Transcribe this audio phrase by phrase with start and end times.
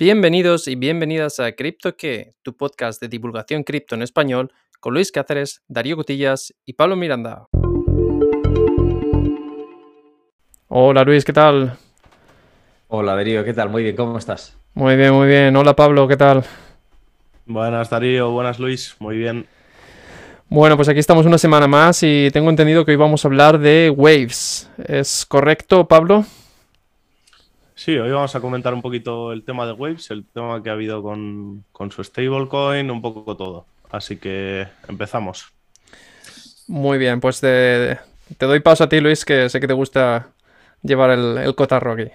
[0.00, 5.10] Bienvenidos y bienvenidas a Cripto que, tu podcast de divulgación cripto en español, con Luis
[5.10, 7.46] Cáceres, Darío Cotillas y Pablo Miranda.
[10.68, 11.76] Hola Luis, ¿qué tal?
[12.86, 13.70] Hola Darío, ¿qué tal?
[13.70, 14.56] Muy bien, ¿cómo estás?
[14.72, 15.56] Muy bien, muy bien.
[15.56, 16.44] Hola Pablo, ¿qué tal?
[17.44, 19.46] Buenas Darío, buenas Luis, muy bien.
[20.48, 23.58] Bueno, pues aquí estamos una semana más y tengo entendido que hoy vamos a hablar
[23.58, 24.70] de Waves.
[24.86, 26.24] ¿Es correcto, Pablo?
[27.78, 30.72] Sí, hoy vamos a comentar un poquito el tema de Waves, el tema que ha
[30.72, 33.66] habido con, su stablecoin, un poco todo.
[33.88, 35.46] Así que empezamos.
[36.66, 37.96] Muy bien, pues te,
[38.40, 40.32] doy paso a ti, Luis, que sé que te gusta
[40.82, 42.10] llevar el, el cotarro aquí.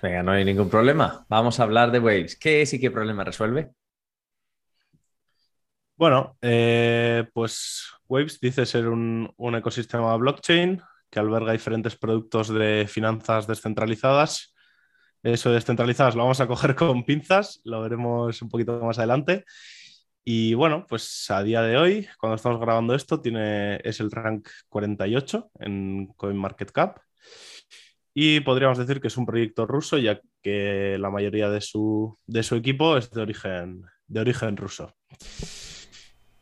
[0.00, 1.26] Venga, no hay ningún problema.
[1.28, 2.34] Vamos a hablar de Waves.
[2.34, 3.72] ¿Qué es y qué problema resuelve?
[5.96, 12.86] Bueno, eh, pues Waves dice ser un, un, ecosistema blockchain que alberga diferentes productos de
[12.88, 14.55] finanzas descentralizadas
[15.32, 19.44] eso descentralizadas lo vamos a coger con pinzas, lo veremos un poquito más adelante.
[20.24, 24.48] Y bueno, pues a día de hoy, cuando estamos grabando esto, tiene, es el rank
[24.68, 26.98] 48 en CoinMarketCap.
[28.12, 32.42] Y podríamos decir que es un proyecto ruso, ya que la mayoría de su, de
[32.42, 34.96] su equipo es de origen, de origen ruso.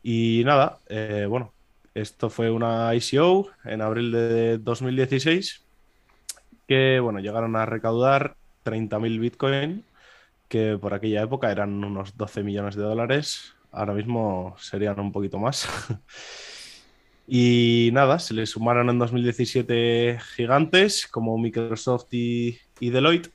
[0.02, 1.52] Y nada, eh, bueno,
[1.94, 5.66] esto fue una ICO en abril de 2016
[6.66, 9.84] que, bueno, llegaron a recaudar 30.000 Bitcoin,
[10.48, 13.54] que por aquella época eran unos 12 millones de dólares.
[13.70, 15.68] Ahora mismo serían un poquito más.
[17.26, 23.30] y nada, se le sumaron en 2017 gigantes como Microsoft y, Deloitte.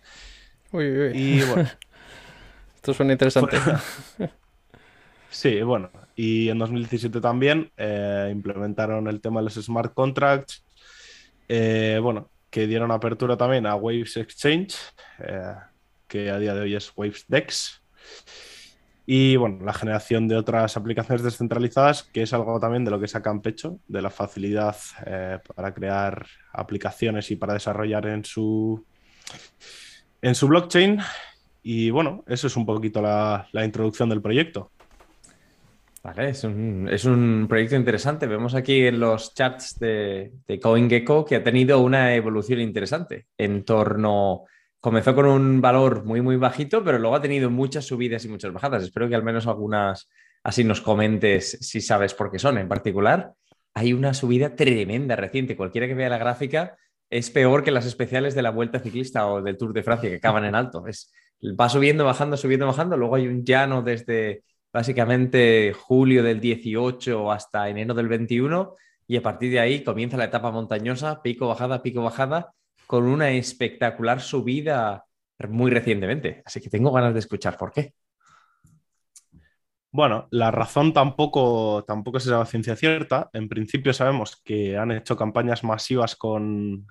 [0.72, 1.12] Uy, uy.
[1.14, 1.70] Y bueno.
[2.76, 3.58] Esto suena interesante.
[5.30, 5.92] sí, bueno.
[6.16, 10.64] Y en 2017 también eh, implementaron el tema de los smart contracts.
[11.50, 14.75] Eh, bueno, que dieron apertura también a Waves Exchange,
[15.19, 15.55] eh,
[16.08, 17.81] que a día de hoy es Waves Dex.
[19.05, 23.08] Y bueno, la generación de otras aplicaciones descentralizadas, que es algo también de lo que
[23.08, 28.86] sacan pecho, de la facilidad eh, para crear aplicaciones y para desarrollar en su,
[30.21, 30.99] en su blockchain.
[31.64, 34.71] Y bueno, eso es un poquito la introducción del proyecto.
[36.17, 38.27] Es un, proyecto interesante.
[38.27, 43.64] Vemos aquí en los chats de, de CoinGecko que ha tenido una evolución interesante en
[43.64, 44.45] torno.
[44.80, 48.53] Comenzó con un valor muy, muy bajito, pero luego ha tenido muchas subidas y muchas
[48.53, 48.83] bajadas.
[48.83, 50.09] Espero que al menos algunas
[50.43, 52.58] así nos comentes si sabes por qué son.
[52.58, 53.33] En particular,
[53.73, 55.55] hay una subida tremenda reciente.
[55.55, 56.77] Cualquiera que vea la gráfica
[57.09, 60.17] es peor que las especiales de la Vuelta Ciclista o del Tour de Francia que
[60.17, 60.86] acaban en alto.
[60.87, 61.11] Es,
[61.59, 62.97] va subiendo, bajando, subiendo, bajando.
[62.97, 68.76] Luego hay un llano desde básicamente julio del 18 hasta enero del 21
[69.08, 72.54] y a partir de ahí comienza la etapa montañosa, pico bajada, pico bajada,
[72.86, 75.06] con una espectacular subida
[75.48, 76.44] muy recientemente.
[76.46, 77.94] Así que tengo ganas de escuchar por qué.
[79.92, 83.30] Bueno, la razón tampoco, tampoco es esa ciencia cierta.
[83.34, 86.86] En principio sabemos que han hecho campañas masivas con,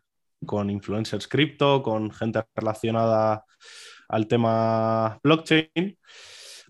[0.45, 3.45] con influencers cripto, con gente relacionada
[4.09, 5.97] al tema blockchain.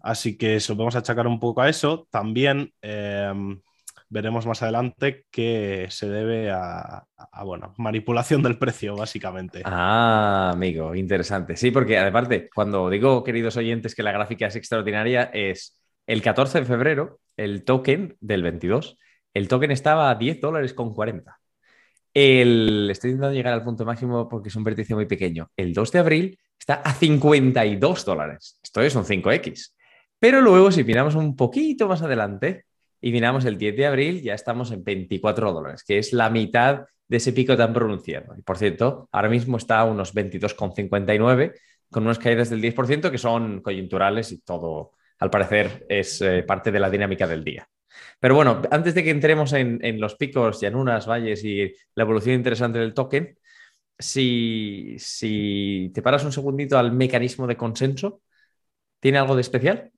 [0.03, 2.07] Así que se lo podemos achacar un poco a eso.
[2.11, 3.61] También em,
[4.09, 7.05] veremos más adelante que se debe a,
[7.45, 9.63] bueno, manipulación del precio, básicamente.
[9.65, 11.57] Ah, amigo, interesante.
[11.57, 16.61] Sí, porque aparte, cuando digo, queridos oyentes, que la gráfica es extraordinaria, es el 14
[16.61, 18.99] de febrero, el token del 22,
[19.35, 21.39] el token estaba a 10 dólares con 40.
[22.15, 25.51] El, estoy intentando llegar al punto máximo porque es un vértice muy pequeño.
[25.57, 28.59] El 2 de abril está a 52 dólares.
[28.63, 29.75] Esto es un 5X.
[30.19, 32.65] Pero luego, si miramos un poquito más adelante
[33.01, 36.87] y miramos el 10 de abril, ya estamos en 24 dólares, que es la mitad
[37.07, 38.35] de ese pico tan pronunciado.
[38.37, 41.55] Y por cierto, ahora mismo está a unos 22,59,
[41.91, 46.71] con unas caídas del 10% que son coyunturales y todo, al parecer, es eh, parte
[46.71, 47.69] de la dinámica del día.
[48.21, 52.79] Pero bueno, antes de que entremos en, los picos, llanuras, valles y la evolución interesante
[52.79, 53.39] del token,
[53.99, 58.23] si, si te paras un segundito al mecanismo de consenso,
[59.01, 59.93] ¿tiene algo de especial?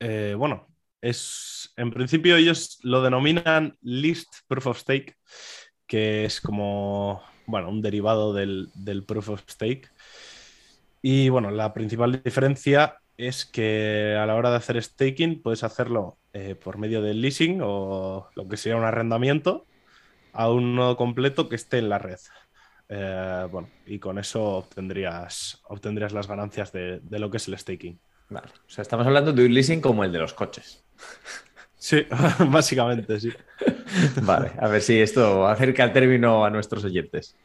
[0.00, 0.66] Eh, bueno,
[1.00, 5.16] es en principio ellos lo denominan List Proof of Stake,
[5.86, 8.70] que es como bueno, un derivado del,
[9.06, 9.88] Proof of Stake.
[11.02, 16.18] Y bueno, la principal diferencia es que a la hora de hacer staking puedes hacerlo
[16.32, 19.66] eh, por medio del leasing o lo que sería un arrendamiento
[20.32, 22.18] a un nodo completo que esté en la red.
[22.88, 28.00] Eh, bueno, y con eso obtendrías, obtendrías las ganancias de lo que es el staking.
[28.30, 28.46] Vale.
[28.66, 30.82] O sea, estamos hablando de un leasing como el de los coches.
[31.76, 32.06] Sí,
[32.48, 33.32] básicamente, sí.
[34.22, 37.36] Vale, a ver si esto acerca el término a nuestros oyentes.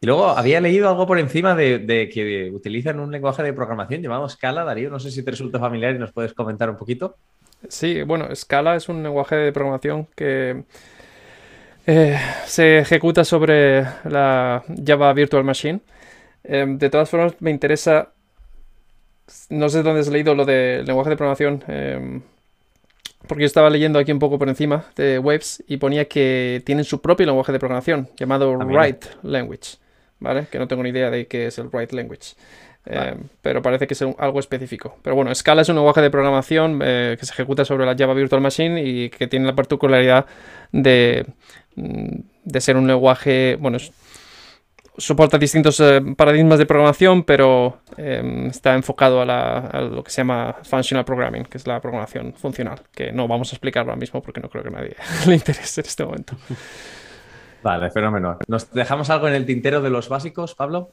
[0.00, 4.28] Y luego había leído algo por encima de, que utilizan un lenguaje de programación llamado
[4.28, 4.90] Scala, Darío.
[4.90, 7.16] No sé si te resulta familiar y nos puedes comentar un poquito.
[7.68, 10.64] Sí, bueno, Scala es un lenguaje de programación que
[11.86, 15.80] eh, se ejecuta sobre la Java Virtual Machine.
[16.44, 18.12] Em, de todas formas, me interesa.
[19.48, 21.62] No sé dónde has leído lo del lenguaje de programación.
[21.68, 22.22] Em,
[23.26, 26.84] porque yo estaba leyendo aquí un poco por encima de Waves y ponía que tienen
[26.84, 29.78] su propio lenguaje de programación llamado ah, Write Language.
[30.20, 30.46] ¿vale?
[30.50, 32.34] Que no tengo ni idea de qué es el Write Language.
[32.86, 34.96] Eh, pero parece que es algo específico.
[35.02, 38.14] Pero bueno, Scala es un lenguaje de programación eh, que se ejecuta sobre la Java
[38.14, 40.26] Virtual Machine y que tiene la particularidad
[40.72, 41.26] de,
[41.74, 43.78] mm, de ser un lenguaje, bueno,
[44.96, 50.56] soporta distintos eh, paradigmas de programación, pero está enfocado a, a, lo que se llama
[50.62, 54.40] Functional Programming, que es la programación funcional, que no vamos a explicar ahora mismo porque
[54.40, 54.96] no creo que a nadie
[55.26, 56.36] le interese en este momento.
[57.62, 58.38] Vale, fenómeno.
[58.48, 60.92] ¿Nos dejamos algo en el tintero de los básicos, Pablo?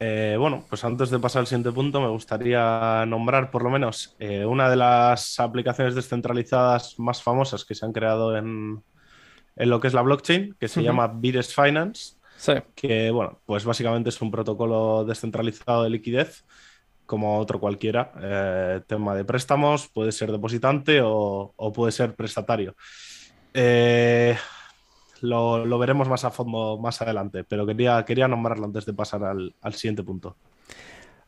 [0.00, 4.16] Eh, bueno, pues antes de pasar al siguiente punto, me gustaría nombrar por lo menos
[4.18, 8.82] eh, una de las aplicaciones descentralizadas más famosas que se han creado en,
[9.56, 12.16] lo que es la blockchain, que se llama Bires Finance.
[12.74, 16.44] Que, bueno, pues básicamente es un protocolo descentralizado de liquidez,
[17.06, 18.12] como otro cualquiera.
[18.20, 22.74] Eh, tema de préstamos, puede ser depositante o, o puede ser prestatario.
[23.54, 24.36] Eh,
[25.20, 29.74] lo, veremos más a fondo más adelante, pero quería, quería nombrarlo antes de pasar al,
[29.74, 30.36] siguiente punto.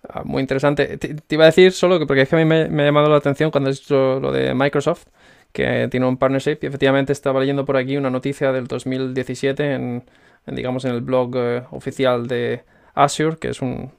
[0.08, 0.99] Ah, muy interesante.
[0.99, 3.17] Te, iba a decir solo que porque es que a mí me, ha llamado la
[3.17, 5.06] atención cuando has dicho lo de Microsoft,
[5.53, 10.05] que tiene un partnership, y efectivamente estaba leyendo por aquí una noticia del 2017 en,
[10.46, 12.64] digamos, en el blog eh, oficial de
[12.94, 13.90] Azure, que es un,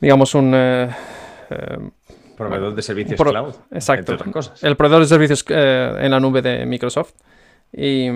[0.00, 0.52] digamos, un...
[0.54, 0.90] Eh,
[1.50, 1.90] eh,
[2.36, 3.54] proveedor de servicios cloud.
[3.70, 4.16] Exacto.
[4.62, 7.14] El proveedor de servicios en la nube de Microsoft.
[7.72, 8.08] Y,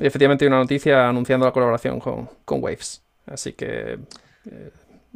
[0.00, 3.02] efectivamente hay una noticia anunciando la colaboración con, Waves.
[3.26, 3.98] Así que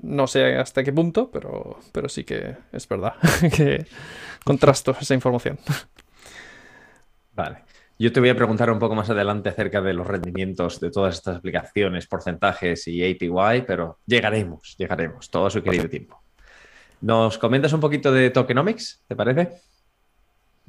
[0.03, 3.15] no sé hasta qué punto, pero, pero sí que es verdad
[3.57, 3.87] que
[4.45, 5.59] contrasto esa información.
[7.35, 7.59] Vale.
[8.01, 11.17] Yo te voy a preguntar un poco más adelante acerca de los rendimientos de todas
[11.17, 16.23] estas aplicaciones, porcentajes y APY, pero llegaremos, llegaremos, todo su querido tiempo.
[17.01, 19.63] ¿Nos comentas un poquito de tokenomics, te parece?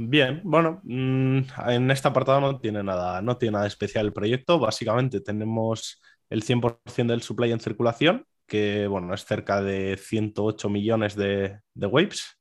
[0.02, 4.58] Bien, bueno, mm, en este apartado no tiene nada, no tiene nada especial el proyecto.
[4.58, 11.16] Básicamente tenemos el 100% del supply en circulación, que bueno, es cerca de 108 millones
[11.16, 12.40] de, waves.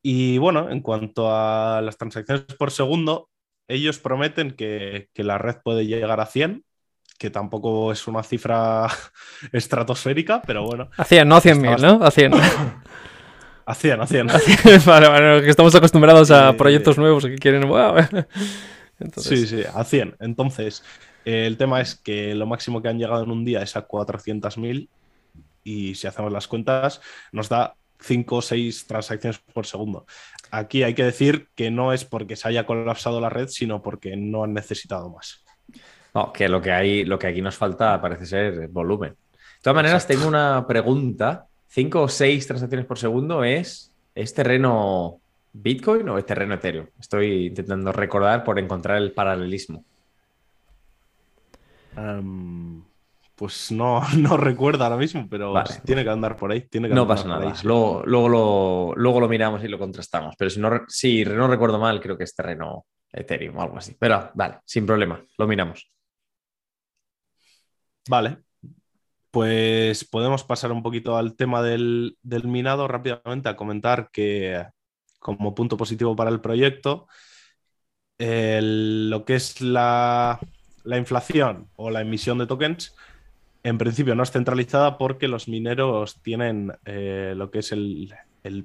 [0.00, 3.30] Y bueno, en cuanto a las transacciones por segundo,
[3.72, 6.64] ellos prometen que, que la red puede llegar a 100,
[7.18, 8.88] que tampoco es una cifra
[9.52, 10.90] estratosférica, pero bueno.
[10.96, 12.04] A 100, no a 100.000, ¿no?
[12.04, 12.32] A 100.
[13.64, 14.26] A 100, a 100.
[15.42, 17.70] que estamos acostumbrados a proyectos nuevos que quieren.
[19.16, 20.16] Sí, sí, a 100.
[20.18, 20.82] Entonces,
[21.24, 23.86] eh, el tema es que lo máximo que han llegado en un día es a
[23.86, 24.88] 400.000
[25.62, 30.06] y si hacemos las cuentas, nos da 5 o 6 transacciones por segundo.
[30.54, 34.16] Aquí hay que decir que no es porque se haya colapsado la red, sino porque
[34.18, 35.42] no han necesitado más.
[36.14, 39.12] No, que lo que, hay, lo que aquí nos falta parece ser volumen.
[39.12, 45.20] De todas maneras, tengo una pregunta 5 o 6 transacciones por segundo es, ¿es terreno
[45.54, 46.86] Bitcoin o es terreno Ethereum?
[47.00, 49.86] Estoy intentando recordar por encontrar el paralelismo.
[53.42, 55.52] Pues no, no recuerdo ahora mismo, pero
[55.84, 56.60] tiene que andar por ahí.
[56.68, 57.52] Tiene que no pasa nada.
[57.64, 60.36] Luego, luego, lo, miramos y lo contrastamos.
[60.38, 63.96] Pero si no, si no recuerdo mal, creo que es terreno Ethereum o algo así.
[63.98, 65.90] Pero vale, sin problema, lo miramos.
[68.08, 68.38] Vale,
[69.32, 74.68] pues podemos pasar un poquito al tema del, minado rápidamente a comentar que
[75.18, 77.08] como punto positivo para el proyecto,
[78.18, 80.38] lo que es la,
[80.84, 82.94] inflación o la emisión de tokens,
[83.62, 88.14] en principio no es centralizada porque los mineros tienen eh, lo que es el,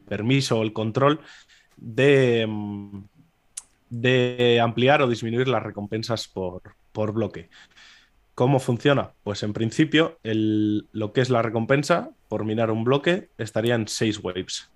[0.08, 1.20] permiso o el control
[1.76, 2.48] de,
[3.90, 6.62] de, ampliar o disminuir las recompensas por,
[6.92, 7.50] por bloque.
[8.34, 9.14] ¿Cómo funciona?
[9.24, 14.20] Pues en principio lo que es la recompensa por minar un bloque estaría en 6
[14.24, 14.72] waves.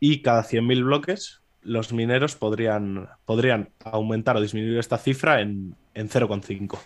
[0.00, 6.08] Y cada 100.000 bloques los mineros podrían, podrían, aumentar o disminuir esta cifra en, en
[6.08, 6.78] 0,5.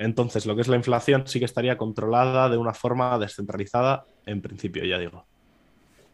[0.00, 4.40] Entonces lo que es la inflación sí que estaría controlada de una forma descentralizada en
[4.40, 5.26] principio, ya digo.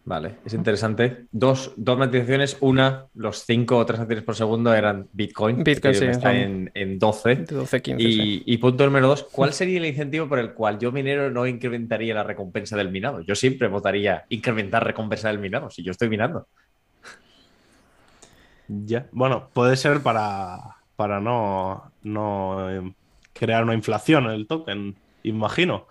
[0.05, 1.27] Vale, es interesante.
[1.31, 2.57] Dos, dos matizaciones.
[2.61, 5.63] Una, los cinco transacciones por segundo eran Bitcoin.
[5.63, 6.05] Bitcoin, sí.
[6.05, 7.37] Está en, en, 12.
[7.49, 10.91] 12 15, y, y, punto número dos, ¿cuál sería el incentivo por el cual yo
[10.91, 13.21] minero no incrementaría la recompensa del minado?
[13.21, 16.49] Yo siempre votaría incrementar recompensa del minado, si yo estoy minando.
[18.69, 20.59] Ya, bueno, puede ser para,
[20.97, 22.95] para no, no
[23.39, 25.87] crear una inflación en el token, imagino.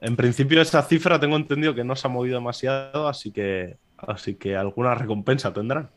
[0.00, 4.34] En principio esa cifra tengo entendido que no se ha movido demasiado, así que, así
[4.34, 5.90] que alguna recompensa tendrán.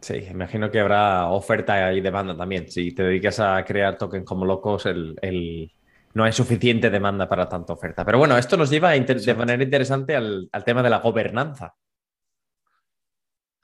[0.00, 2.70] Sí, imagino que habrá oferta y demanda también.
[2.70, 5.70] Si te dedicas a crear tokens como locos, el,
[6.14, 8.04] no hay suficiente demanda para tanta oferta.
[8.04, 11.74] Pero bueno, esto nos lleva de manera interesante al, tema de la gobernanza.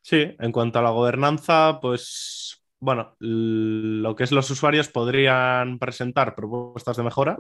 [0.03, 2.36] Sí, en cuanto a la gobernanza, pues
[2.81, 7.39] bueno, lo que es los usuarios podrían presentar propuestas de mejora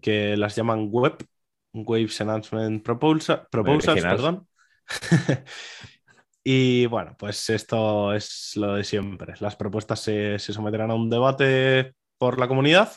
[0.00, 1.16] que las llaman web,
[1.72, 4.48] Waves Enhancement Proposals, perdón.
[6.44, 9.34] Y bueno, pues esto es lo de siempre.
[9.40, 12.92] Las propuestas se, someterán a un debate por la comunidad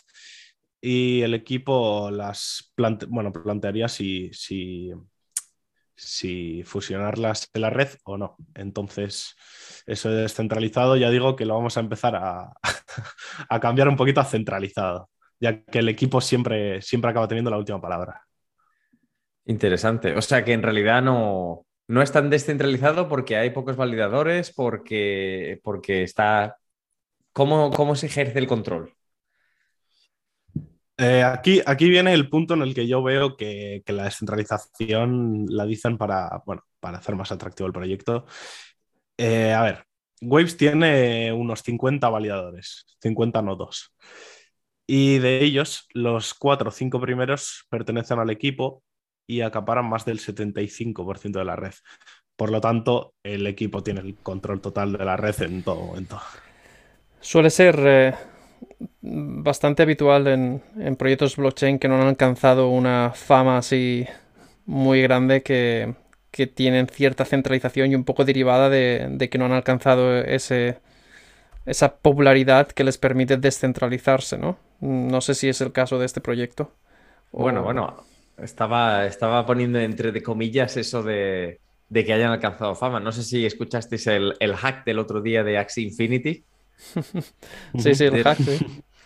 [0.81, 2.73] y el equipo las
[3.07, 4.91] bueno, plantearía si, si,
[5.95, 8.35] si, fusionarlas en la red o no.
[8.53, 9.35] Entonces,
[9.85, 12.53] eso de descentralizado ya digo que lo vamos a empezar a,
[13.49, 15.09] a cambiar un poquito a centralizado,
[15.39, 18.21] ya que el equipo siempre, siempre acaba teniendo la última palabra.
[19.45, 20.15] Interesante.
[20.15, 25.59] O sea que en realidad no, no es tan descentralizado porque hay pocos validadores, porque,
[25.63, 26.57] porque está...
[27.31, 28.93] ¿Cómo, ¿Cómo se ejerce el control?
[30.97, 35.65] Eh, aquí, aquí viene el punto en el que yo veo que, la descentralización la
[35.65, 38.25] dicen para, bueno, para hacer más atractivo el proyecto.
[39.17, 39.85] Eh, a ver,
[40.21, 43.93] Waves tiene unos 50 validadores, 50 nodos.
[44.87, 48.83] Y de ellos, los cuatro o cinco primeros pertenecen al equipo
[49.27, 51.73] y acaparan más del 75% de la red.
[52.35, 56.19] Por lo tanto, el equipo tiene el control total de la red en todo momento.
[57.19, 58.13] Suele ser eh,
[59.01, 64.05] bastante habitual en, proyectos blockchain que no han alcanzado una fama así
[64.65, 65.95] muy grande que,
[66.53, 70.79] tienen cierta centralización y un poco derivada de, que no han alcanzado ese,
[71.65, 74.57] esa popularidad que les permite descentralizarse, ¿no?
[74.81, 76.74] No sé si es el caso de este proyecto.
[77.31, 78.03] Bueno, bueno,
[78.38, 81.59] estaba, estaba poniendo entre de comillas eso de,
[81.93, 83.00] que hayan alcanzado fama.
[83.00, 86.43] No sé si escuchasteis el, hack del otro día de Axie Infinity.
[87.77, 88.39] Sí, sí, el hack.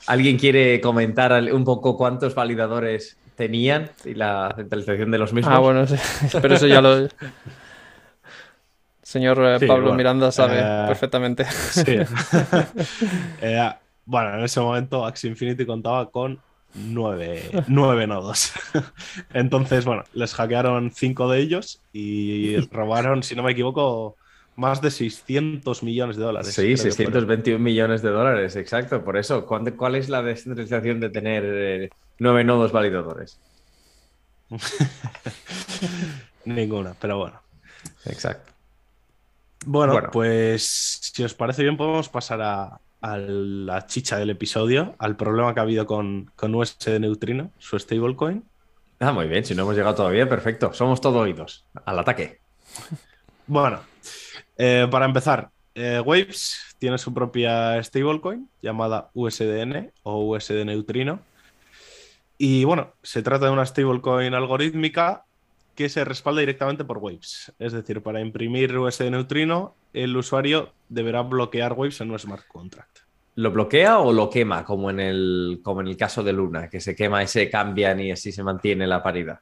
[0.08, 5.54] ¿Alguien quiere comentar un poco cuántos validadores tenían y la centralización de los mismos?
[5.54, 5.96] Ah, bueno, sí.
[6.42, 7.08] pero eso ya lo.
[9.02, 11.46] Señor eh, Pablo Miranda sabe eh, perfectamente.
[11.46, 11.98] Sí.
[13.42, 13.72] Eh,
[14.06, 16.40] bueno, en ese momento Axie Infinity contaba con
[16.74, 18.52] nueve, nueve nodos.
[19.34, 24.18] Entonces, bueno, les hackearon cinco de ellos y robaron, si no me equivoco,
[24.60, 26.54] más de 600 millones de dólares.
[26.54, 29.04] Sí, 621 millones de dólares, exacto.
[29.04, 31.90] Por eso, ¿cuál es la descentralización de tener eh,
[32.20, 33.40] nueve nodos validadores?
[36.46, 37.42] Ninguna, pero bueno.
[38.06, 38.52] Exacto.
[39.66, 45.16] bueno, pues si os parece bien, podemos pasar a, a la chicha del episodio, al
[45.16, 48.44] problema que ha habido con, con USD Neutrino, su stablecoin.
[49.00, 50.74] Ah, muy bien, si no hemos llegado todavía, perfecto.
[50.74, 51.66] Somos todo oídos.
[51.86, 52.42] Al ataque.
[53.50, 53.80] Bueno,
[54.60, 61.20] eh, para empezar, eh, Waves tiene su propia stablecoin llamada USDN o USD Neutrino.
[62.38, 65.26] Y bueno, se trata de una stablecoin algorítmica
[65.74, 67.52] que se respalda directamente por Waves.
[67.58, 73.00] Es decir, para imprimir USD Neutrino, el usuario deberá bloquear Waves en un smart contract.
[73.34, 76.80] ¿Lo bloquea o lo quema, como en el, como en el caso de Luna, que
[76.80, 79.40] se quema y se cambian y así se mantiene la paridad?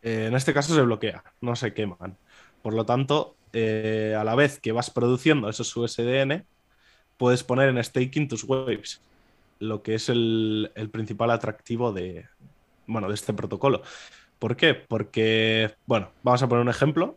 [0.00, 2.16] Eh, en este caso se bloquea, no se queman.
[2.62, 6.44] Por lo tanto, eh, a la vez que vas produciendo esos USDN,
[7.16, 9.00] puedes poner en staking tus waves,
[9.58, 12.26] lo que es el, principal atractivo de,
[12.86, 13.82] bueno, de este protocolo.
[14.38, 14.74] ¿Por qué?
[14.74, 17.16] Porque, bueno, vamos a poner un ejemplo.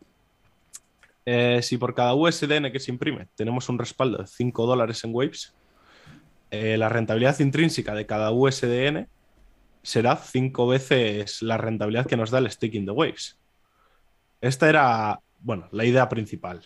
[1.26, 5.14] Eh, si por cada USDN que se imprime tenemos un respaldo de 5 dólares en
[5.14, 5.54] Waves,
[6.50, 9.08] eh, la rentabilidad intrínseca de cada USDN
[9.84, 13.38] será 5 veces la rentabilidad que nos da el staking de Waves.
[14.42, 16.62] Esta era, bueno, la idea principal.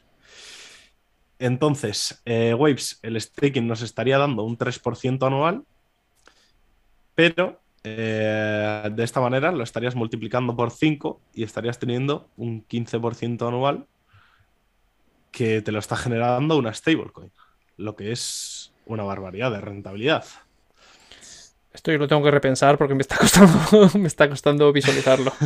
[1.39, 5.63] Entonces, eh, Waves, el staking nos estaría dando un 3% anual,
[7.13, 13.47] pero eh, de esta manera lo estarías multiplicando por 5 y estarías teniendo un 15%
[13.47, 13.85] anual
[15.31, 17.31] que te lo está generando una stablecoin,
[17.77, 20.25] lo que es una barbaridad de rentabilidad.
[21.73, 25.33] Esto yo lo tengo que repensar porque me está costando, me está costando visualizarlo.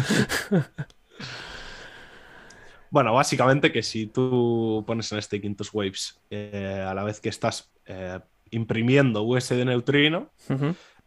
[2.91, 7.29] bueno, básicamente que si tú pones en staking tus waves eh, a la vez que
[7.29, 8.19] estás eh,
[8.51, 10.29] imprimiendo USD neutrino,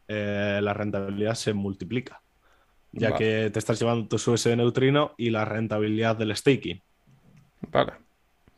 [0.08, 2.20] eh, la rentabilidad se multiplica,
[2.92, 6.80] ya que te estás llevando tu USD neutrino y la rentabilidad del staking.
[7.70, 7.92] Vale.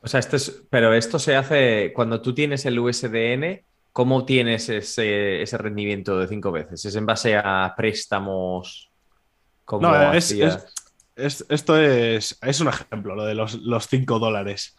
[0.03, 3.63] O sea, esto es, pero esto se hace cuando tú tienes el USDN,
[3.93, 6.85] ¿cómo tienes ese, ese rendimiento de cinco veces?
[6.85, 8.91] ¿Es en base a préstamos?
[9.65, 10.31] Como No, es-
[11.17, 14.77] es- esto es, es un ejemplo, lo de los, los 5 dólares.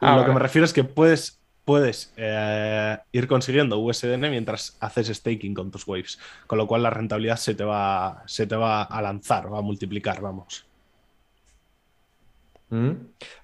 [0.00, 5.08] Ah, lo que me refiero es que puedes, puedes eh, ir consiguiendo USDN mientras haces
[5.08, 8.82] staking con tus waves, con lo cual la rentabilidad se te va, se te va
[8.82, 10.66] a lanzar, va a multiplicar, vamos.
[12.70, 12.90] Mm.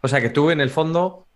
[0.02, 1.26] O sea que tú en el fondo,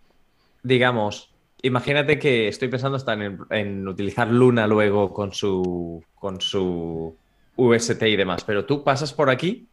[0.63, 7.17] digamos, imagínate que estoy pensando hasta en, en utilizar Luna luego con su, con su
[7.57, 9.70] UST y demás, pero tú pasas por aquí,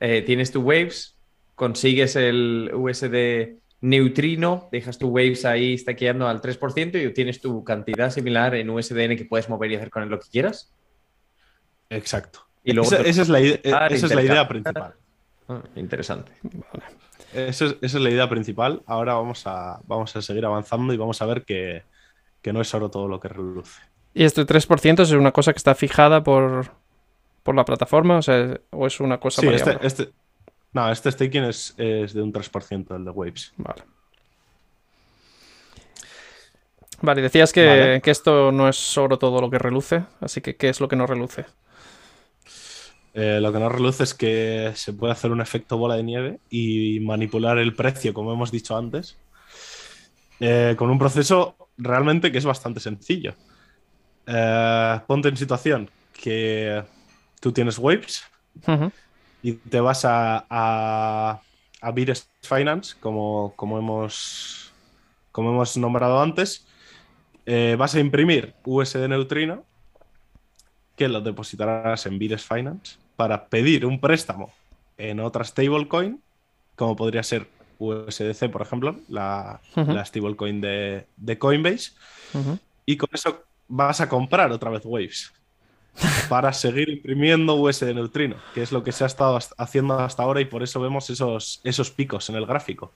[0.00, 1.16] eh, tienes tu Waves,
[1.54, 8.10] consigues el USD neutrino, dejas tu Waves ahí stackeando al 3% y obtienes tu cantidad
[8.10, 10.72] similar en USDN que puedes mover y hacer con él lo que quieras.
[11.90, 12.40] Exacto.
[12.64, 14.94] Y luego esa, es la, ide- esa es la idea principal.
[15.48, 16.32] Ah, interesante.
[17.32, 18.82] Esa es, esa es la idea principal.
[18.86, 21.84] Ahora vamos a, vamos a seguir avanzando y vamos a ver que,
[22.42, 23.80] que no es oro todo lo que reluce.
[24.14, 26.72] ¿Y este 3% es una cosa que está fijada por,
[27.46, 28.18] por la plataforma?
[28.18, 30.10] O sea, ¿o es una cosa Sí, este, este,
[30.72, 33.54] no, este staking es, es de un 3% el de Waves.
[33.56, 33.82] Vale.
[37.00, 38.00] Vale, decías que, Vale.
[38.02, 40.96] que esto no es solo todo lo que reluce, así que ¿qué es lo que
[40.96, 41.44] no reluce?
[43.14, 46.40] Eh, lo que no reluce es que se puede hacer un efecto bola de nieve
[46.50, 49.16] y manipular el precio, como hemos dicho antes,
[50.40, 53.34] eh, con un proceso realmente que es bastante sencillo.
[54.26, 56.82] Eh, ponte en situación que
[57.40, 58.24] tú tienes waves
[59.42, 61.40] y te vas a, a,
[61.80, 61.94] a
[62.42, 64.72] Finance, como, como, hemos,
[65.32, 66.66] como hemos nombrado antes,
[67.44, 69.64] eh, vas a imprimir USD neutrino
[70.96, 74.52] que lo depositarás en Bires Finance para pedir un préstamo
[74.96, 76.20] en otra stablecoin,
[76.74, 77.46] como podría ser
[77.78, 79.60] USDC, por ejemplo, la,
[80.04, 81.92] stablecoin de, de Coinbase,
[82.86, 85.32] y con eso vas a comprar otra vez Waves
[86.28, 90.40] para seguir imprimiendo USD neutrino, que es lo que se ha estado haciendo hasta ahora
[90.40, 92.92] y por eso vemos esos, esos picos en el gráfico.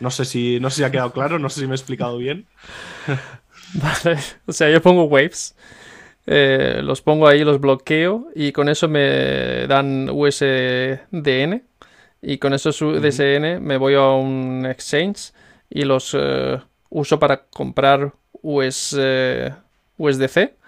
[0.00, 2.18] No sé, si, no sé si ha quedado claro, no sé si me he explicado
[2.18, 2.46] bien.
[3.74, 5.54] Vale, o sea, yo pongo waves,
[6.26, 11.62] eh, los pongo ahí, los bloqueo y con eso me dan USDN
[12.22, 15.32] y con esos USDN me voy a un exchange
[15.68, 19.54] y los eh, uso para comprar US, eh,
[19.96, 20.59] USDC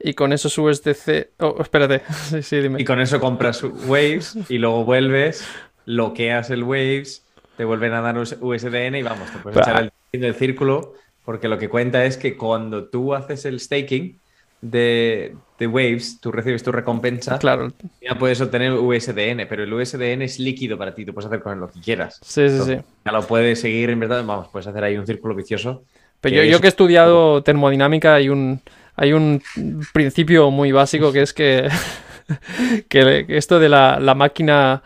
[0.00, 1.30] y con esos USDC...
[1.40, 2.80] Oh, espérate, sí, sí, dime.
[2.80, 5.46] Y con eso compras Waves y luego vuelves,
[5.86, 7.24] bloqueas el Waves,
[7.56, 9.62] te vuelven a dar US- USDN y vamos, te puedes Bah.
[9.62, 14.18] echar el del círculo porque lo que cuenta es que cuando tú haces el staking
[14.60, 17.68] de, de Waves, tú recibes tu recompensa Claro,
[18.00, 21.52] ya puedes obtener USDN, pero el USDN es líquido para ti, tú puedes hacer con
[21.52, 22.18] él lo que quieras.
[22.22, 22.76] sí, sí, sí.
[23.04, 25.84] Ya lo puedes seguir en verdad, vamos, puedes hacer ahí un círculo vicioso.
[26.20, 28.60] Pero que yo, yo que he estudiado termodinámica hay un,
[28.98, 29.42] hay un
[29.92, 31.68] principio muy básico que es que,
[32.88, 34.82] que esto de la, la máquina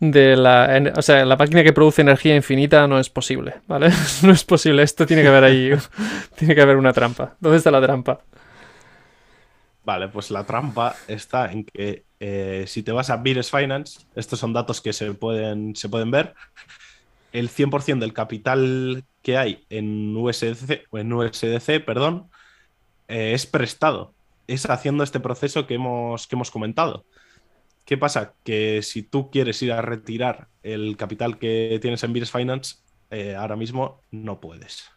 [0.00, 3.90] de la, o sea, la máquina que produce energía infinita no es posible, ¿vale?
[4.22, 5.72] No es posible, esto tiene que haber ahí,
[6.36, 7.36] tiene que haber una trampa.
[7.40, 8.20] ¿Dónde está la trampa?
[9.84, 14.38] Vale, pues la trampa está en que eh, si te vas a Bires Finance, estos
[14.38, 16.34] son datos que se pueden, se pueden ver,
[17.32, 22.28] el 100% del capital que hay en USDC, en USDC perdón,
[23.08, 24.14] eh, es prestado.
[24.46, 27.04] Es haciendo este proceso que hemos, que hemos comentado.
[27.84, 28.34] ¿Qué pasa?
[28.44, 32.76] Que si tú quieres ir a retirar el capital que tienes en Bires Finance,
[33.10, 34.90] eh, ahora mismo no puedes.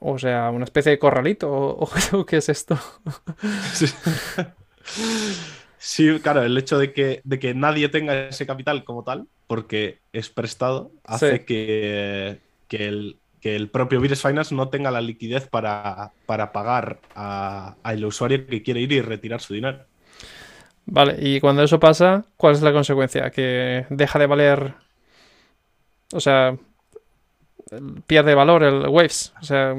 [0.00, 2.78] O sea, una especie de corralito, o, o qué es esto?
[3.72, 3.86] Sí.
[5.78, 9.98] Sí, claro, el hecho de que, de que nadie tenga ese capital como tal, porque
[10.12, 11.44] es prestado, hace Sí.
[11.44, 17.00] que, que el, que el propio Virus Finance no tenga la liquidez para, para pagar
[17.14, 19.86] a- al usuario que quiere ir y retirar su dinero.
[20.86, 23.30] Vale, y cuando eso pasa, ¿cuál es la consecuencia?
[23.30, 24.74] Que deja de valer.
[26.12, 26.56] O sea,
[28.06, 29.32] pierde valor el Waves.
[29.40, 29.74] O sea,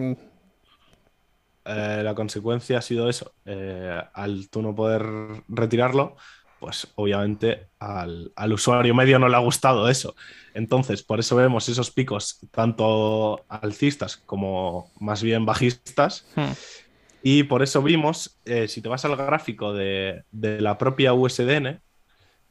[1.66, 3.34] Eh, la consecuencia ha sido eso.
[3.46, 5.04] eh, al tú no poder
[5.48, 6.16] retirarlo,
[6.60, 10.16] pues obviamente al, al usuario medio no le ha gustado eso.
[10.54, 16.26] Entonces, por eso vemos esos picos tanto alcistas como más bien bajistas.
[16.36, 16.52] hmm,
[17.22, 21.82] Y por eso vimos, eh, si te vas al gráfico de, de la propia USDN,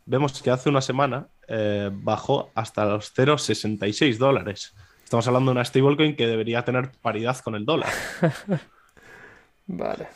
[0.06, 4.74] vemos que hace una semana eh, bajó hasta los 0,66 dólares.
[5.02, 7.90] Estamos hablando de una stablecoin que debería tener paridad con el dólar.
[9.66, 10.08] vale.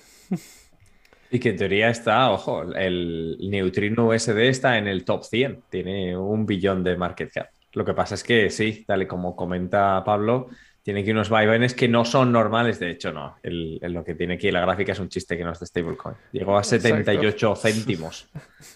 [1.30, 6.16] Y que en teoría está, ojo, el neutrino USD está en el top 100, tiene
[6.16, 7.48] un billón de market cap.
[7.72, 10.48] Lo que pasa es que sí, tal y como comenta Pablo,
[10.82, 13.36] Tiene aquí unos vaivenes que no son normales, de hecho, no.
[13.42, 16.16] El, lo que tiene aquí la gráfica es un chiste que no es de stablecoin.
[16.32, 18.26] Llegó a 78 céntimos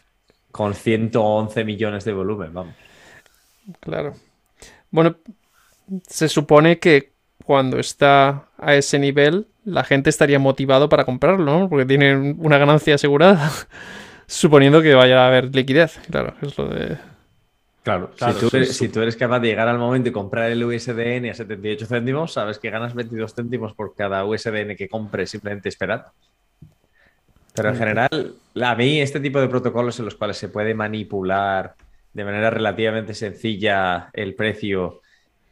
[0.53, 2.75] con 111 millones de volumen, vamos.
[3.81, 4.13] Claro.
[4.91, 5.17] Bueno,
[6.07, 7.12] se supone que
[7.45, 11.69] cuando está a ese nivel, la gente estaría motivado para comprarlo, ¿no?
[11.69, 13.51] Porque tiene una ganancia asegurada.
[14.27, 16.97] Suponiendo que vaya a haber liquidez, claro, es lo de
[17.83, 21.87] Claro, si, tú eres, capaz de llegar al momento y comprar el USDN a 78
[21.87, 26.05] céntimos, sabes que ganas 22 céntimos por cada USDN que compres simplemente esperando.
[27.55, 31.75] Pero en general, a mí este tipo de protocolos en los cuales se puede manipular
[32.13, 35.01] de manera relativamente sencilla el precio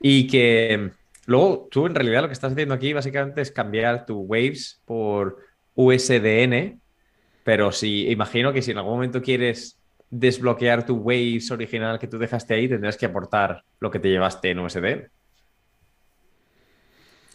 [0.00, 0.92] y que
[1.26, 5.38] luego tú en realidad lo que estás haciendo aquí básicamente es cambiar tu Waves por
[5.74, 6.80] USDN,
[7.44, 9.78] pero si imagino que si en algún momento quieres
[10.10, 14.50] desbloquear tu Waves original que tú dejaste ahí, tendrás que aportar lo que te llevaste
[14.50, 15.08] en USD.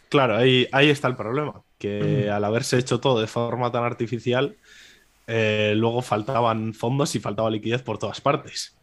[0.10, 2.32] Claro, ahí, ahí está el problema, que mm.
[2.32, 4.56] al haberse hecho todo de forma tan artificial,
[5.28, 8.78] eh, luego faltaban fondos y faltaba liquidez por todas partes,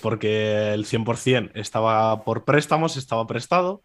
[0.00, 3.82] porque el 100% estaba por préstamos, estaba prestado,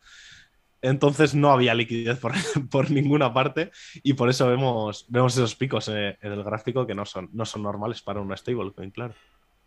[0.84, 2.34] entonces no había liquidez por,
[2.70, 3.72] por, ninguna parte
[4.04, 7.64] y por eso vemos, vemos esos picos en, el gráfico que no son, no son
[7.64, 9.16] normales para una stablecoin, claro.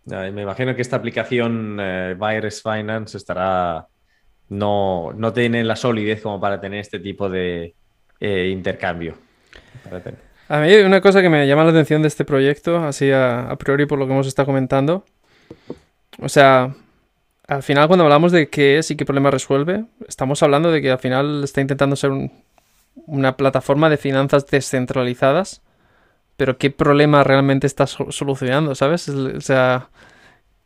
[0.06, 3.88] Me imagino que esta aplicación eh, Virus Finance estará.
[4.48, 7.74] No, no tiene la solidez como para tener este tipo de
[8.20, 9.16] eh, intercambio.
[10.48, 13.86] A mí una cosa que me llama la atención de este proyecto, así a, priori
[13.86, 15.04] por lo que hemos estado comentando.
[16.20, 16.72] O sea,
[17.48, 20.90] al final cuando hablamos de qué es y qué problema resuelve, estamos hablando de que
[20.90, 22.10] al final está intentando ser
[23.06, 25.62] una plataforma de finanzas descentralizadas
[26.36, 29.08] pero ¿qué problema realmente estás solucionando, sabes?
[29.08, 29.88] O sea,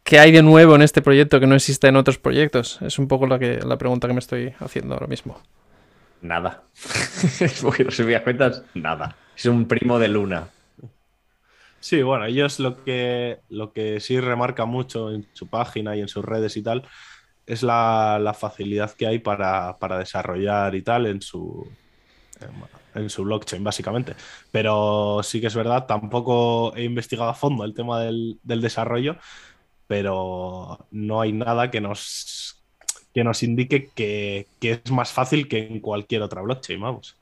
[0.02, 2.80] ¿qué hay de nuevo en este proyecto que no existe en otros proyectos?
[2.82, 5.40] Es un poco la, que, la pregunta que me estoy haciendo ahora mismo.
[6.22, 6.64] Nada.
[7.62, 7.86] Porque
[8.22, 9.16] cuentas, nada.
[9.36, 10.48] Es un primo de Luna.
[11.80, 16.08] Sí, bueno, ellos lo que, lo que sí remarca mucho en su página y en
[16.08, 16.86] sus redes y tal
[17.46, 21.66] es la, facilidad que hay para, para desarrollar y tal en su,
[22.94, 24.14] en su blockchain, básicamente.
[24.50, 29.16] Pero sí que es verdad, tampoco he investigado a fondo el tema del, desarrollo,
[29.86, 32.62] pero no hay nada que nos,
[33.14, 37.19] que nos indique que, que, es más fácil que en cualquier otra blockchain, vamos.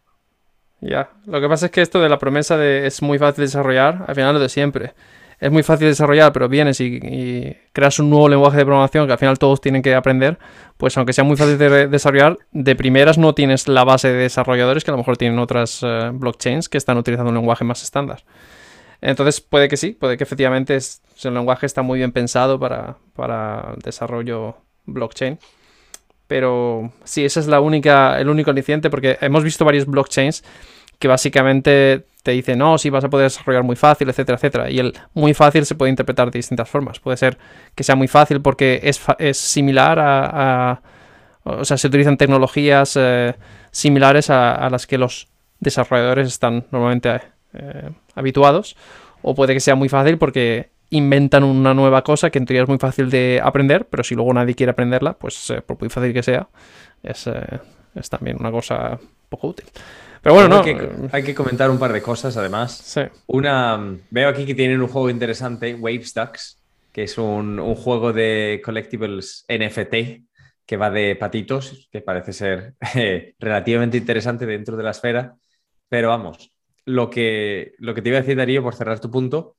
[0.81, 4.05] Ya, lo que pasa es que esto de la promesa de es muy fácil desarrollar,
[4.07, 4.95] al final lo de siempre
[5.41, 9.19] es muy fácil desarrollar, pero vienes y, creas un nuevo lenguaje de programación que al
[9.19, 10.39] final todos tienen que aprender,
[10.77, 14.85] pues aunque sea muy fácil de desarrollar, de primeras no tienes la base de desarrolladores
[14.85, 18.25] que a lo mejor tienen otras eh, blockchains que están utilizando un lenguaje más estándar.
[19.01, 23.75] Entonces puede que sí, puede que efectivamente el lenguaje está muy bien pensado para, para
[23.77, 25.39] el desarrollo blockchain.
[26.29, 30.45] Pero sí, ese es la única, el único aliciente, porque hemos visto varios blockchains
[30.99, 34.71] que básicamente te dice, no, si vas a poder desarrollar muy fácil, etcétera, etcétera.
[34.71, 37.01] Y el muy fácil se puede interpretar de distintas formas.
[37.01, 37.39] Puede ser
[37.75, 40.83] que sea muy fácil porque es, es similar a,
[41.45, 43.35] O sea, se utilizan tecnologías eh,
[43.71, 45.29] similares a, las que los
[45.61, 47.21] desarrolladores están normalmente
[47.55, 48.77] eh, habituados.
[49.23, 52.69] O puede que sea muy fácil porque inventan una nueva cosa que en teoría es
[52.69, 56.13] muy fácil de aprender, pero si luego nadie quiere aprenderla, pues eh, por muy fácil
[56.13, 56.49] que sea,
[57.03, 57.29] es,
[57.95, 58.99] es también una cosa
[59.29, 59.67] poco útil.
[60.23, 61.09] Pero bueno, no.
[61.13, 62.77] Hay que, comentar un par de cosas además.
[62.77, 63.03] Sí.
[63.27, 69.47] Una, veo aquí que tienen un juego interesante, Wavestacks, que es un, juego de collectibles
[69.49, 70.25] NFT
[70.67, 75.35] que va de patitos, que parece ser eh, relativamente interesante dentro de la esfera.
[75.89, 76.53] Pero vamos,
[76.85, 79.57] lo que, lo que te iba a decir, Darío, por cerrar tu punto,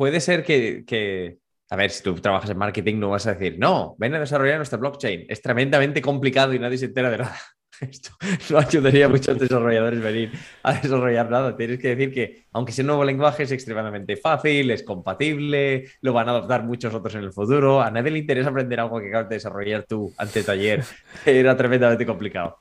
[0.00, 1.36] puede ser que,
[1.68, 4.56] a ver, si tú trabajas en marketing no vas a decir, no, ven a desarrollar
[4.56, 5.26] nuestra blockchain.
[5.28, 7.36] Es tremendamente complicado y nadie se entera de nada.
[7.82, 8.08] Esto
[8.48, 10.32] no ayudaría a los desarrolladores venir
[10.62, 11.54] a desarrollar nada.
[11.54, 16.14] Tienes que decir que, aunque sea un nuevo lenguaje, es extremadamente fácil, es compatible, lo
[16.14, 17.82] van a adoptar muchos otros en el futuro.
[17.82, 20.82] A nadie le interesa aprender algo que acabas de desarrollar tú ante taller.
[21.26, 22.56] Era tremendamente complicado.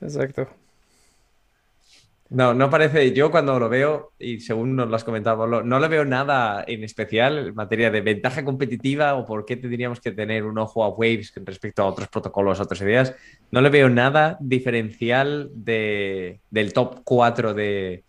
[0.00, 0.48] Exacto.
[2.30, 3.12] No, no parece.
[3.12, 6.84] Yo cuando lo veo, y según nos lo has comentado, no le veo nada en
[6.84, 10.90] especial en materia de ventaja competitiva o por qué tendríamos que tener un ojo a
[10.90, 13.16] Waves respecto a otros protocolos, otras ideas.
[13.50, 18.04] No le veo nada diferencial del top 4 de,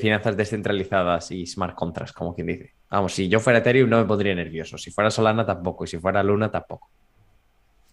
[0.00, 2.74] finanzas descentralizadas y smart contracts, como quien dice.
[2.90, 4.76] Vamos, si yo fuera Ethereum no me pondría nervioso.
[4.76, 5.84] Si fuera Solana tampoco.
[5.84, 6.90] Y si fuera Luna tampoco.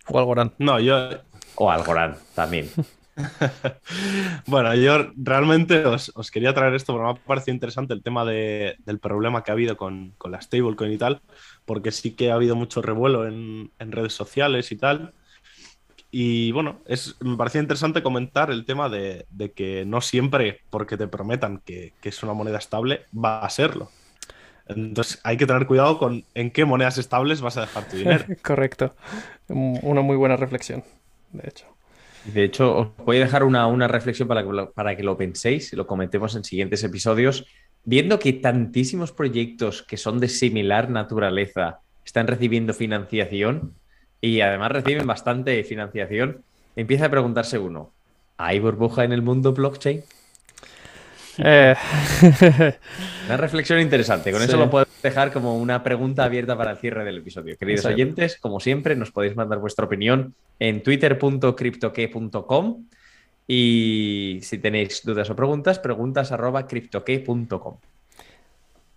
[0.07, 0.53] O Algorand.
[0.57, 1.09] No, yo.
[1.55, 2.67] O Algorand también.
[4.47, 8.99] bueno, yo realmente os, quería traer esto porque me ha parecido interesante el tema del
[9.01, 11.21] problema que ha habido con, con, la stablecoin y tal,
[11.65, 15.13] porque sí que ha habido mucho revuelo en, redes sociales y tal.
[16.11, 21.07] Y bueno, es, me parecía interesante comentar el tema de, que no siempre porque te
[21.07, 23.91] prometan que, es una moneda estable va a serlo.
[24.67, 28.25] Entonces hay que tener cuidado con en qué monedas estables vas a dejar tu dinero.
[28.43, 28.95] Correcto.
[29.47, 30.83] Una muy buena reflexión,
[31.31, 31.78] de hecho.
[32.25, 35.17] De hecho, os voy a dejar una, una reflexión para que, lo, para que lo
[35.17, 37.45] penséis y lo comentemos en siguientes episodios.
[37.85, 43.73] Viendo que tantísimos proyectos que son de similar naturaleza están recibiendo financiación
[44.21, 46.43] y además reciben bastante financiación,
[46.75, 47.91] empieza a preguntarse uno,
[48.37, 50.03] ¿hay burbuja en el mundo blockchain?
[51.37, 51.75] Eh.
[53.27, 54.31] una reflexión interesante.
[54.31, 54.69] Con eso lo
[55.01, 57.57] dejar como una pregunta abierta para el cierre del episodio.
[57.57, 62.85] Queridos oyentes, como siempre, nos podéis mandar vuestra opinión en twitter.cryptoque.com
[63.47, 67.77] y si tenéis dudas o preguntas, preguntas arroba cryptoque.com.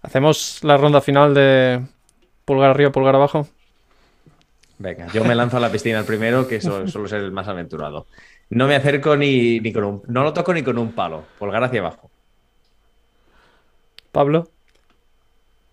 [0.03, 1.81] Hacemos la ronda final de
[2.45, 3.49] pulgar arriba, pulgar abajo.
[4.79, 8.07] Venga, yo me lanzo a la piscina el primero, que suelo ser el más aventurado.
[8.51, 10.03] No me acerco ni, ni con un.
[10.09, 11.25] No lo toco ni con un palo.
[11.38, 12.11] Pulgar hacia abajo.
[14.11, 14.51] Pablo.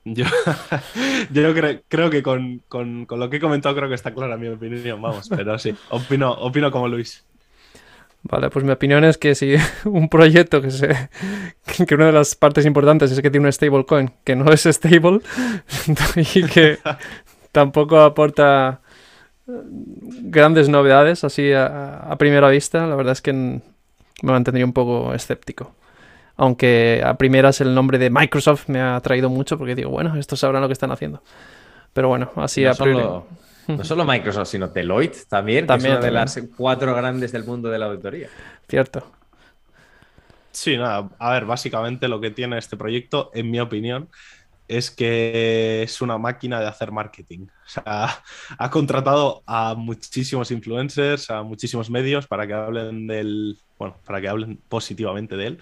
[0.06, 0.26] Yo,
[1.32, 1.54] yo
[1.88, 2.62] creo, que con,
[3.10, 6.72] lo que he comentado creo que está clara mi opinión, vamos, pero sí, opino, opino
[6.72, 7.26] como Luis.
[8.24, 11.10] Vale, pues mi opinión es que si un proyecto que, se,
[11.88, 15.22] que una de las partes importantes es que tiene un stablecoin que no es stable
[16.16, 16.80] y que
[17.52, 18.82] tampoco aporta
[19.48, 23.62] grandes novedades así a, primera vista, la verdad es que me
[24.22, 25.74] mantendría un poco escéptico.
[26.40, 30.40] Aunque a primeras el nombre de Microsoft me ha atraído mucho porque digo, bueno, estos
[30.40, 31.22] sabrán lo que están haciendo.
[31.92, 33.02] Pero bueno, así no a priori.
[33.02, 33.28] Solo,
[33.68, 37.70] no solo Microsoft, sino Deloitte también, también es una de las cuatro grandes del mundo
[37.70, 38.30] de la auditoría.
[38.70, 39.06] Cierto.
[40.52, 44.08] Sí, nada, a ver, básicamente lo que tiene este proyecto, en mi opinión,
[44.70, 47.48] es que es una máquina de hacer marketing.
[47.66, 48.24] O sea,
[48.58, 54.30] ha contratado a muchísimos influencers, a muchísimos medios para que hablen del, bueno, para que
[54.30, 55.62] hablen positivamente de él.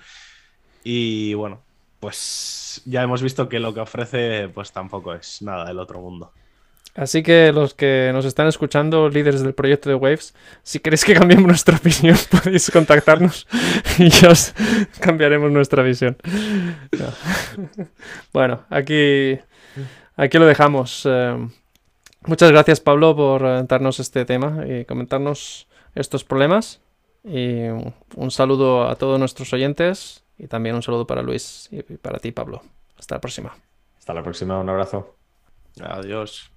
[0.89, 1.59] Y bueno,
[1.99, 6.31] pues ya hemos visto que lo que ofrece pues tampoco es nada del otro mundo.
[6.95, 11.13] Así que los que nos están escuchando, líderes del proyecto de Waves, si queréis que
[11.13, 13.47] cambiemos nuestra opinión, podéis contactarnos
[13.99, 14.53] y ya os
[15.01, 16.15] cambiaremos nuestra visión.
[18.31, 19.37] Bueno, aquí,
[20.15, 21.03] aquí lo dejamos.
[21.05, 21.49] Eh,
[22.27, 26.79] muchas gracias, Pablo, por eh, darnos este tema y comentarnos estos problemas.
[27.25, 27.63] Y
[28.15, 32.31] un saludo a todos nuestros oyentes y también un saludo para Luis y para ti,
[32.31, 32.61] Pablo.
[32.97, 33.55] Hasta la próxima.
[33.97, 35.15] Hasta la próxima, un abrazo.
[35.81, 36.51] Adiós.